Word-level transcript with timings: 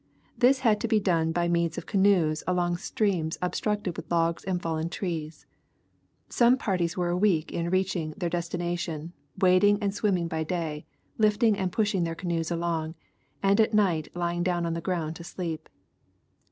This 0.35 0.61
had 0.61 0.81
to 0.81 0.87
be 0.87 0.99
done 0.99 1.31
hj 1.31 1.51
means 1.51 1.77
of 1.77 1.85
canoes 1.85 2.43
along 2.47 2.77
streams 2.77 3.37
obstructed 3.39 3.95
with 3.95 4.09
logs 4.09 4.43
and 4.43 4.59
fallen 4.59 4.89
trees. 4.89 5.45
Some 6.27 6.57
parties 6.57 6.97
were 6.97 7.09
a 7.09 7.15
week 7.15 7.51
in 7.51 7.69
reaching 7.69 8.15
their 8.17 8.27
des 8.27 8.39
tination, 8.49 9.11
wading 9.37 9.77
and 9.79 9.93
swimming 9.93 10.27
by 10.27 10.43
day, 10.43 10.87
lifting 11.19 11.55
and 11.55 11.71
pushing 11.71 12.03
their 12.03 12.15
canoes 12.15 12.49
along, 12.49 12.95
and 13.43 13.61
at 13.61 13.75
night 13.75 14.07
lying 14.15 14.41
down 14.41 14.65
on 14.65 14.73
the 14.73 14.81
ground 14.81 15.17
to 15.17 15.23
sleep. 15.23 15.69